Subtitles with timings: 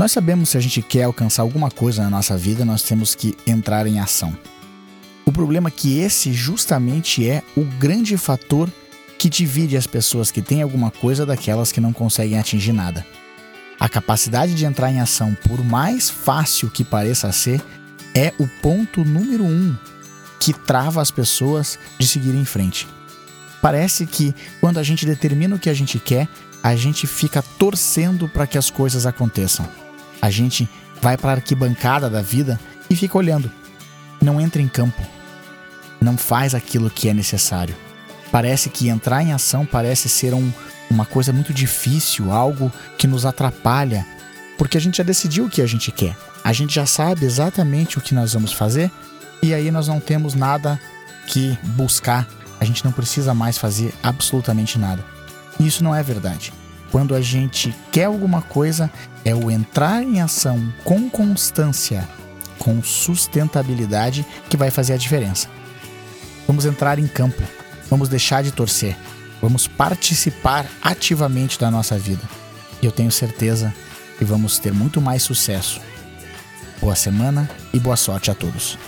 [0.00, 3.36] Nós sabemos se a gente quer alcançar alguma coisa na nossa vida, nós temos que
[3.46, 4.34] entrar em ação.
[5.26, 8.72] O problema é que esse justamente é o grande fator
[9.18, 13.06] que divide as pessoas que têm alguma coisa daquelas que não conseguem atingir nada.
[13.78, 17.62] A capacidade de entrar em ação, por mais fácil que pareça ser,
[18.14, 19.76] é o ponto número um
[20.38, 22.88] que trava as pessoas de seguir em frente.
[23.60, 26.26] Parece que quando a gente determina o que a gente quer,
[26.62, 29.68] a gente fica torcendo para que as coisas aconteçam.
[30.20, 30.68] A gente
[31.00, 33.50] vai para a arquibancada da vida e fica olhando.
[34.20, 35.00] Não entra em campo.
[36.00, 37.74] Não faz aquilo que é necessário.
[38.30, 40.52] Parece que entrar em ação parece ser um,
[40.90, 44.06] uma coisa muito difícil, algo que nos atrapalha,
[44.56, 46.16] porque a gente já decidiu o que a gente quer.
[46.44, 48.90] A gente já sabe exatamente o que nós vamos fazer
[49.42, 50.80] e aí nós não temos nada
[51.26, 52.26] que buscar.
[52.58, 55.04] A gente não precisa mais fazer absolutamente nada.
[55.58, 56.52] Isso não é verdade.
[56.90, 58.90] Quando a gente quer alguma coisa,
[59.24, 62.08] é o entrar em ação com constância,
[62.58, 65.48] com sustentabilidade que vai fazer a diferença.
[66.46, 67.42] Vamos entrar em campo,
[67.88, 68.96] vamos deixar de torcer,
[69.40, 72.22] vamos participar ativamente da nossa vida.
[72.82, 73.72] E eu tenho certeza
[74.18, 75.80] que vamos ter muito mais sucesso.
[76.80, 78.78] Boa semana e boa sorte a todos.